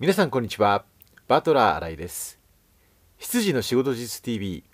[0.00, 0.84] 皆さんこんにちは。
[1.28, 2.40] バトラー新井です。
[3.16, 4.64] 羊の仕事術 TV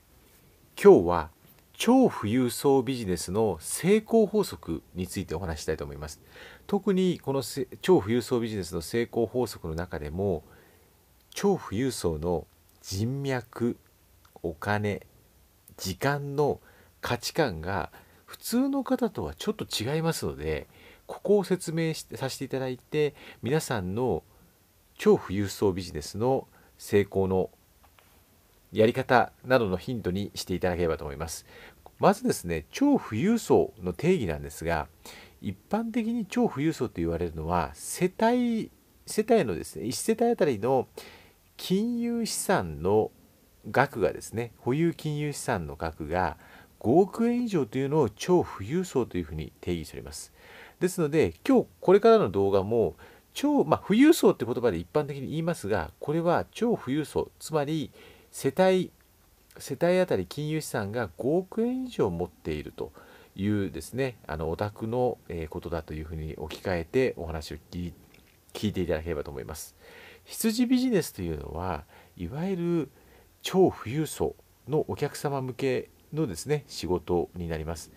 [0.83, 1.31] 今日は
[1.75, 6.23] 超富裕層ビジネスの成功法則についてお話したいと思います。
[6.67, 10.43] 特にこの超富裕層ビジネスの成功法則の中でも
[11.29, 12.47] 超富裕層の
[12.81, 13.77] 人脈
[14.43, 15.07] お金
[15.77, 16.61] 時間の
[17.03, 17.93] 価値観が
[18.25, 20.67] 普通の方とはちょっと違いますので
[21.07, 24.23] ここを説明してさせていただいて皆さんの
[25.01, 26.47] 超富裕層ビジネスの
[26.77, 27.49] 成功の
[28.71, 31.47] やり方などのヒントにしていただければと思います。
[31.99, 34.89] まずですね、超富裕層の定義なんですが、
[35.41, 38.71] 一般的に超富裕層と言われるのは、世帯、
[39.07, 40.87] 世帯のですね、1世帯あたりの
[41.57, 43.11] 金融資産の
[43.71, 46.37] 額がですね、保有金融資産の額が
[46.81, 50.35] 5億円以上というのを超富裕層というふうに定義しております。
[50.79, 52.97] ですので、今日これからの動画も
[53.41, 57.91] 超、まあ、富裕層って言葉で一般的に言いますが、これは超富裕層、つまり
[58.31, 58.91] 世帯
[59.57, 62.93] 世帯当たり金融資産が5億円以上持っていると
[63.35, 65.17] いうですねあのお宅の
[65.49, 67.89] ことだというふうに置き換えてお話を聞
[68.69, 69.75] いていただければと思います。
[70.27, 71.85] 羊ビジネスというのは
[72.19, 72.91] いわゆる
[73.41, 74.37] 超富裕層
[74.69, 77.91] のお客様向けのですね仕事になります。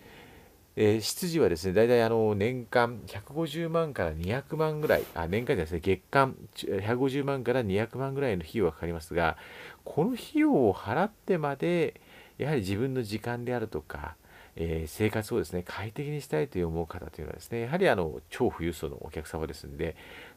[0.76, 9.36] えー、執事はですね、大体あの年間150万から200万ぐらい、あ年間ですね、月間150万から200万ぐらいの費用がかかりますが、
[9.84, 12.00] この費用を払ってまで、
[12.38, 14.16] やはり自分の時間であるとか、
[14.56, 19.94] えー、生活をですね、快適にしたいという思う方というのはですね、やはりあの超富裕層のお客様ですので、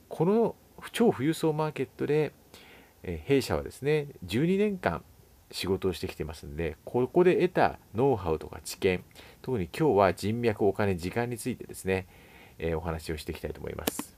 [0.07, 0.55] この
[0.91, 2.31] 超富裕層マーケットで、
[3.01, 5.03] えー、弊社はですね、12年間、
[5.51, 9.03] 仕事をしてきてますんでここで得たノウハウとか知見
[9.41, 12.07] 特に今日は人脈お金時間についてですね、
[12.59, 14.17] えー、お話をしていきたいと思います。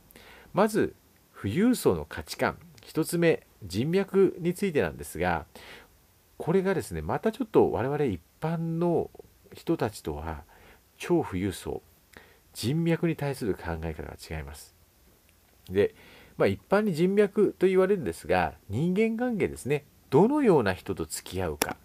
[0.53, 0.95] まず
[1.39, 2.57] 富裕層の価値観。
[2.85, 5.45] 1つ目人脈についてなんですが
[6.37, 9.11] これがですねまたちょっと我々一般の
[9.53, 10.43] 人たちとは
[10.97, 11.81] 超富裕層。
[12.53, 14.75] 人脈に対する考え方が違います。
[15.69, 15.93] で
[16.37, 19.85] まあ一般に人脈と言われるんですが人間関係ですね。
[20.09, 21.77] どのような人と付き合うか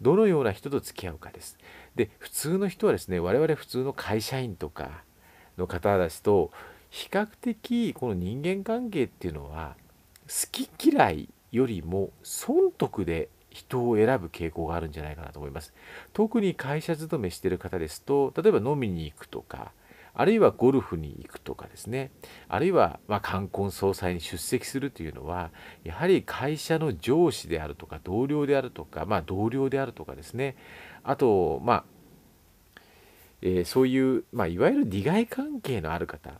[0.00, 1.56] どのような人と付き合うかです。
[1.94, 5.02] で普通の人はですね我々普通の会社員とか
[5.56, 6.50] の方ですと
[6.90, 9.74] 比較的この人間関係っていうのは
[10.28, 15.72] 好き嫌いよりも損得で人を選ぶ傾向があるんじゃないかなと思います。
[16.12, 19.72] 特に会社勤めしてる方ですと例えば飲みに行くとか
[20.18, 22.10] あるいはゴルフに行くとかですね。
[22.48, 25.50] あるいはま冠婚葬祭に出席するというのは
[25.84, 30.56] やはり会社の上司であるとか同僚であるとか、まあ、同僚であるとかですね。
[31.04, 31.84] あとまあ、
[33.42, 36.32] えー、そういう、まあ、いわゆる利害関係のある方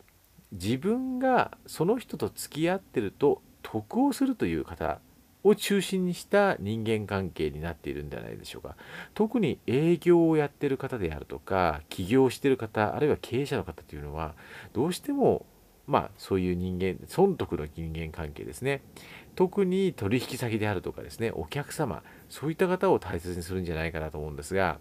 [0.52, 5.00] 自分がその人と付き合ってると得をするという方
[5.46, 8.76] を中心にした人間関係になっているんじゃないでしょうか。
[9.14, 14.34] 特に営業をやってる方であるとか起業してる方あるいは経営者の方というのは
[14.72, 15.46] どうしても
[15.86, 18.82] まあそういう人間損得の人間関係ですね。
[19.36, 24.78] 特に取引先であるとかですねお客様そういった方を大切にするんじゃないかなと思うんですが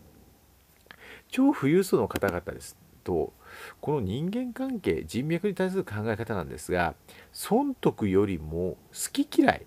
[1.30, 3.34] 超富裕層の方々ですと
[3.82, 6.96] この人間関係人脈に対する考え方なんですが
[7.34, 9.66] 損得よりも好き嫌い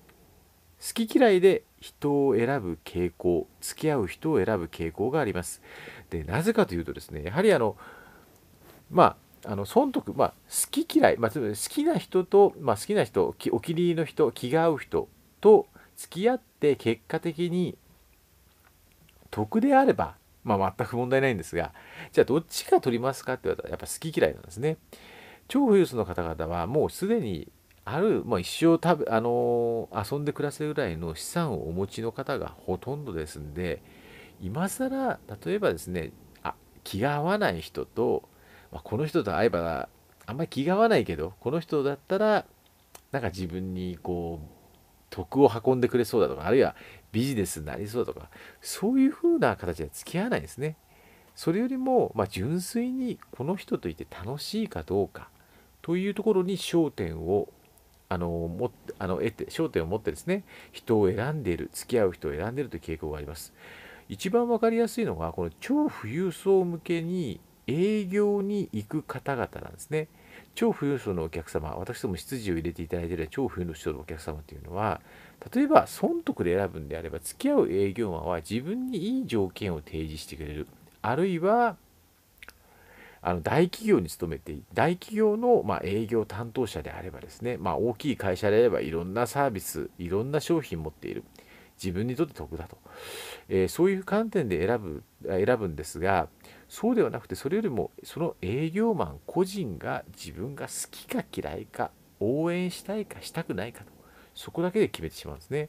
[0.80, 5.60] 好き嫌いで人を選ぶ傾向付き合う人を選ぶ傾向があります。
[6.10, 7.76] でなぜかというとですねやはりあの
[8.90, 15.08] まああの損得、まあ、好き嫌い、まあ、つまり好きな人と、まあ、好きな人お気に入りの人気が合う人
[15.40, 17.78] と付き合って結果的に
[19.30, 21.72] 得であれば、まあ、全く問題ないんですが
[22.12, 24.76] じゃあどっちか取りますかって言われたらやっぱ好き嫌いなんですね。
[25.46, 27.48] 超富裕層の方々はもうすでに
[27.94, 33.82] ある、まあ、一生食べ、あのー、遊んで暮らせるぐらいの資産をお持ちの方がほとんどですんで、
[34.40, 36.12] 今更、例えばですね、
[36.42, 36.54] あ
[36.84, 38.28] 気が合わない人と、
[38.70, 39.88] まあ、この人と会えば、
[40.26, 42.44] あんまり気が合わないけど、この人だったら、
[43.10, 44.48] なんか自分にこう、
[45.08, 46.76] 徳を運んでくれそうだとか、あるいは
[47.10, 48.28] ビジネスになりそうだとか、
[48.60, 50.76] そういう風な形で付き合わないですね。
[51.34, 55.30] それよりも、まあ、純粋にこの人といて楽しいかどうか
[55.80, 57.48] というところに焦点を
[58.08, 63.52] あのもあの得て焦点を持ってですね人を選んでいる付き合う人を選んでいるという傾向があります。
[64.08, 70.08] 一番分かりやすいのがこの超富裕層向けに営業に行く方々なんですね。
[70.54, 75.00] 超富裕層のお客様私ども執事を入れていただいている超富裕層のお客様というのは
[75.54, 80.66] 例えば損得で選ぶんであれば付き合う営業マンは自分にいい条件を提示してくれる。
[81.02, 81.76] あるいは
[83.20, 91.24] あの大企業に勤めて大企業のま営業担当者であればですね、まあ、大きい会社であればいろんなサービスいろんな商品持っている。
[91.82, 92.76] 自分にとって得だと、
[93.48, 96.26] えー、そういう観点で選ぶ選ぶんですが
[96.68, 103.98] そうではなくてそれよりもその営業マン個人が自分が好きか嫌いか応援したいかしたくないかと。
[104.38, 105.68] そこだけで決めてしまうんですね。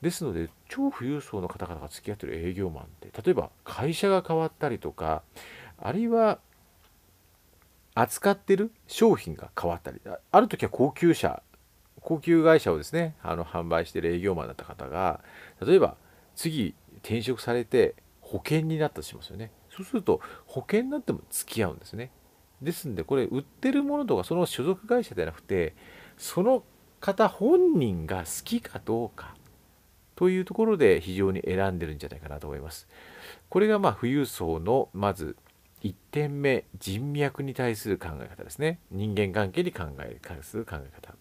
[0.00, 5.22] ですので超富裕層の方々が付き合ってる営業マンって例えば会社が変わったりとか
[5.78, 6.38] あるいは
[7.96, 10.00] 扱ってる商品が変わったり
[10.30, 11.42] ある時は高級車
[12.02, 15.20] 高級会社をですねあの販売してる営業マンだった方が
[15.66, 15.96] 例えば
[16.34, 22.10] 次転職されて保険になったとしますよねそうすると保険になっても付き合うんですね
[22.60, 25.74] ですんでこれ売ってるものとかその所属会社ではなくて
[26.18, 26.64] その
[27.00, 29.34] 方本人が好きかどうか
[30.16, 32.88] というところで非常に選んでるんじゃないかなと思います。
[33.50, 35.36] これがまあ富裕層のまず
[35.82, 38.78] 1点目人脈に対する考え方ですね。
[38.90, 41.14] 人間関係に考え関する考え方。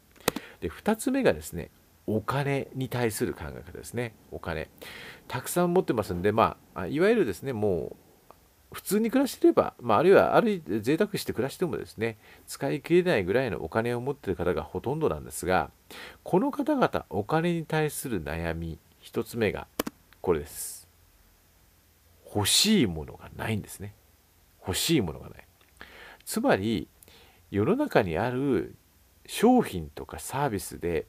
[0.61, 1.69] で2つ目がですね
[2.07, 4.13] お金に対する考え方ですね。
[4.31, 4.69] お金。
[5.27, 7.95] たくさん持ってますんでまあいわゆるですねも
[8.71, 15.71] う普通に暮らしてれば、まあ、あるいはある贅沢して暮らしてもですね使い切れないぐらいのお金を持ってる方がほとんどなんですが
[16.23, 19.67] この方々お金に対する悩み1つ目が
[20.21, 20.87] これです。
[22.35, 23.93] 欲しいものがないんですね。
[24.65, 25.47] 欲しいものがない
[26.25, 26.87] つまり
[27.51, 28.75] 世の中にある
[29.27, 31.07] 商品とかサービスで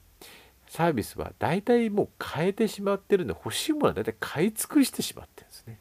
[0.67, 5.79] サービスは大体もう変えてしまってるんで欲しいものは大体買い尽くしてしまってるんですね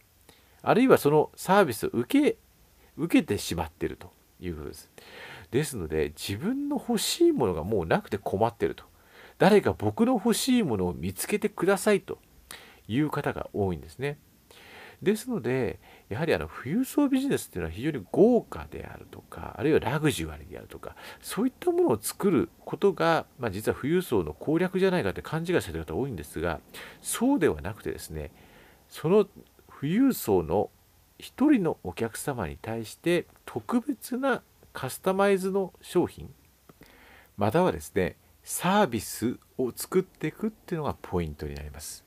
[0.62, 2.36] あるいはそのサービスを受け
[2.96, 4.90] 受けてしまってるということです。
[5.50, 8.84] ですので自分の欲しいものがもうなくて困ってると。
[9.38, 12.18] 誰か僕の欲しいものを見つけてくださいと
[12.88, 14.18] いう方が多いんですね。
[15.02, 15.78] ですので、
[16.08, 26.60] やはりあの富裕層ビジネスっていうのは非常に豪華であるとか、あるいはラグジュアリーであるとか、そういったものを作ることが、まあ、実は富裕層の攻略じゃないかって勘違いされる方多いんですが、
[27.02, 28.30] そうではなくてですね、
[28.88, 29.26] その
[29.80, 30.70] 富裕層の
[31.18, 36.32] 1人のお客様に対して特別なカスタマイズの商品
[37.36, 42.04] またはですねサービスを作っていくっていうのがポイントになります。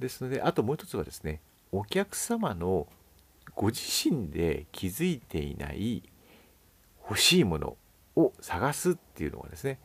[0.00, 1.40] ですのであともう一つはですね
[1.72, 2.86] お客様の
[3.54, 3.80] ご自
[4.10, 6.02] 身で気づいていない
[7.02, 7.76] 欲しいもの
[8.16, 9.78] を探すっていうのがですね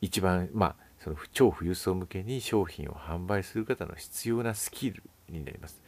[0.00, 5.80] 一番まあその超富裕層向けに商品を販売する方の必要なスキルになります。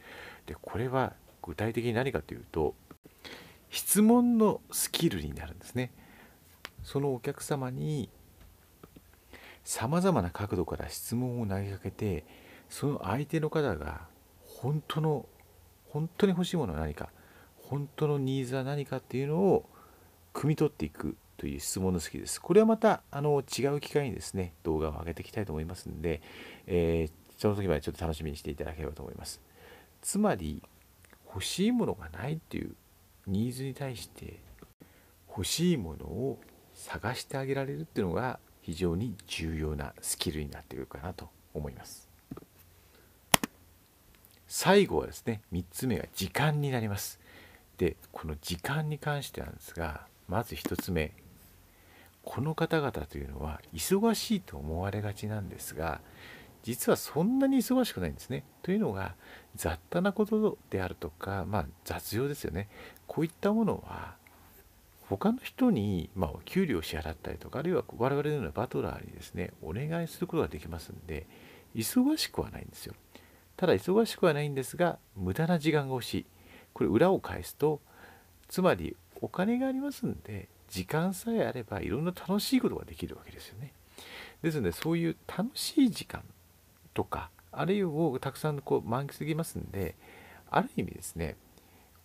[0.45, 2.75] でこれは具体的に何かというと
[3.69, 5.91] 質問のスキルになるんですね。
[6.83, 8.09] そのお客様に
[9.63, 12.25] さまざまな角度から質問を投げかけて
[12.69, 14.07] その相手の方が
[14.61, 15.25] 本当の
[15.89, 17.09] 本当に欲しいものは何か
[17.63, 19.67] 本当のニーズは何かっていうのを
[20.35, 22.39] 汲み取っていくという質問のスキルです。
[22.39, 26.21] これはまたあの違う機会にですね動画を上げていきたいと思いますので、
[26.67, 29.41] えー、その時までちょっと楽しみにしていただければと思います。
[29.99, 30.61] つまり
[31.25, 32.75] 欲しいものがないっていう
[33.25, 34.41] ニーズに対して
[35.27, 36.39] 欲しいものを
[36.75, 42.10] 探してあげられるっていうのが非常に重要なスキルになっているかなと思います。
[44.53, 47.21] 最後はですね3つ目が時間になります。
[47.77, 51.13] でこの時間に関してなんですがまず1つ目
[52.25, 56.01] この方々というのは忙しいと思われがちなんですが
[56.63, 58.43] 実はそんなに忙しくないんですね。
[58.61, 59.15] というのが
[59.55, 62.67] 雑多なことであるとか、まあ、雑用ですよね。
[63.07, 64.15] こういったものは
[65.07, 71.25] 他の人に、まあ、お給料を支払ったりとかあるいは我々のようなバトラーにですねお願いすることができますんで
[71.73, 72.93] 忙しくはないんですよ。
[73.61, 76.25] ただ忙しくはないんですが無駄な時間が欲しい。
[76.73, 77.79] これ裏を返すと
[78.49, 83.71] つまりお金がありますんで時間さえあればいろんな楽しいことができるわけですよね。
[84.41, 86.23] ですのでそういう楽しい時間
[86.95, 89.93] とかあるいはたくさんこう満喫できますんで
[90.49, 91.35] ある意味ですね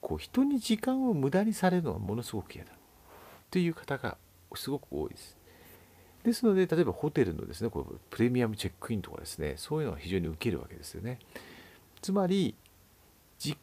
[0.02, 2.72] こう人に時間を無駄にされるのはものすごく嫌だ
[3.50, 4.18] という方が
[4.54, 5.38] すごく多いです。
[6.26, 11.21] ですので例えばホテルのですねこうプレミアムチェックインとかですねそういうのは非常に受けるわけですよね。
[12.02, 12.56] つまり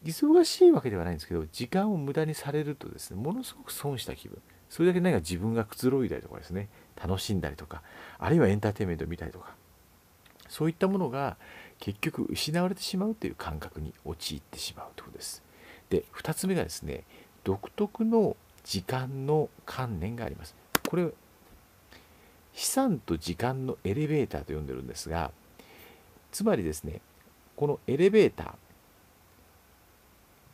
[0.06, 4.38] 忙しいわけではないんですけど時間を無駄にされるとですねものすごく損した気分
[4.70, 7.82] それだけ何か自分がくつろいだりとかですね楽しんだりとか
[8.18, 9.56] あるいはエンターテインメントを見たりとか
[10.48, 11.36] そういったものが
[11.80, 15.44] 結局失われてしまうという感覚に陥ってしまうということです。
[15.90, 17.04] で2つ目がですね
[17.44, 20.56] 独特の時間の観念があります。
[20.88, 21.10] これ
[22.54, 25.32] 資産と時間のエレベーターと呼んでるんですが
[26.32, 27.02] つまりですね
[27.56, 28.54] このエレベーター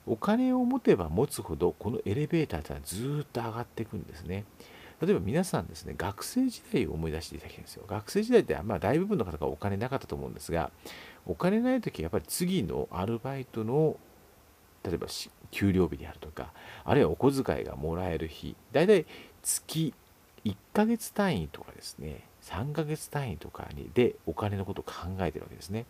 [0.05, 4.43] お金を持てば持つほどこのエレベーターというのはずっと上がっていくんですね。
[4.99, 7.85] 例えば皆さんですね、学生時代を思い出していただきたいんですよ。
[7.87, 10.71] 学生時代って、まあ、大部分の方がお金なかったと思うんですが、
[11.25, 13.97] お金ない時はやっぱり次のアルバイトの
[14.83, 15.07] 例えば
[15.51, 16.53] 給料日であるとか
[16.85, 19.05] あるいはお小遣いがもらえる日大体
[19.41, 19.93] 月
[20.45, 24.91] 1ヶ月単位とかですね3ヶ月単位とかにでお金のことを考
[25.21, 25.85] えてるわけですね。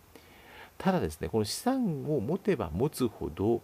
[0.78, 3.60] ただですねこの資産を持てば持つほど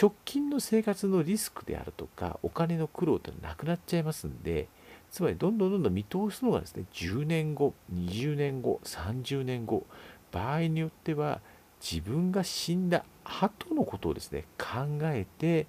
[0.00, 4.66] 直近の生活のリスクであるとかお金の苦労ってなくなっちゃいますんで
[5.10, 9.86] つまりどんどんどんどん見通すのがですね10年後20年後30年後
[10.32, 11.40] 場合によっては
[11.80, 15.66] 自分が死んだ後のことをですね考えて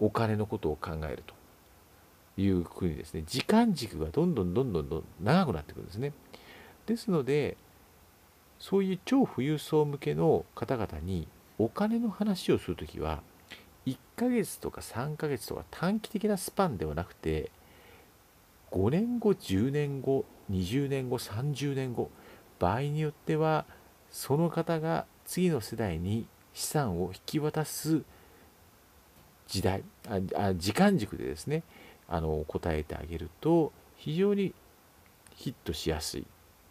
[0.00, 1.37] お金のことを考えると。
[2.38, 6.12] いうふうにですね時間軸がどんどんどんどんどん長くなってくるんですね。
[6.86, 7.56] ですので
[8.58, 11.28] そういう超富裕層向けの方々に
[11.58, 13.22] お金の話をするときは
[13.86, 17.50] 1ヶ月とか3ヶ月とか短期的なスパンではなくて
[18.70, 22.10] 5年後10年後20年後30年後
[22.58, 23.64] 場合によっては
[24.10, 28.02] その方が次の世代に資産を引き渡す
[29.46, 29.82] 時代
[30.34, 31.62] あ時間軸でですね
[32.08, 34.54] あの答えてあげると非常に
[35.34, 36.26] ヒットしやすい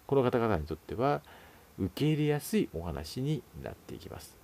[0.06, 1.22] この方々にとっては
[1.80, 4.38] 受け入れやすいお話になっていきます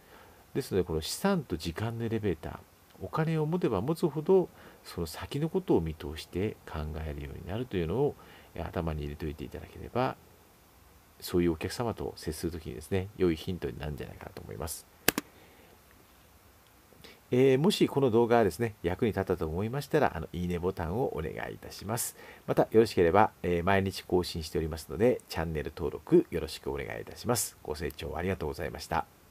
[0.54, 2.58] ですのでこの資産と時間のエレベーター
[3.02, 4.50] お金を持てば持つほど
[4.84, 8.16] その先のことを見通して考えるようになるというのを
[8.58, 10.16] 頭に入れておいていただければ
[11.24, 14.86] そういうお客様と接するときにですね、良いヒントになるんじゃないかなと思います。
[17.36, 22.16] えー、もしこの動画がですね、役に立ったと思いましたら、あの、いいねボタンをお願いいたします。
[22.46, 27.58] また、よろしければ、えー、毎日更新しておりますので、チャンネル登録よろしくお願いいたします。
[27.64, 29.23] ご清聴ありがとうございました。